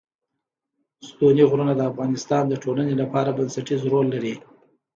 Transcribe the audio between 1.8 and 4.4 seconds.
افغانستان د ټولنې لپاره بنسټيز رول لري.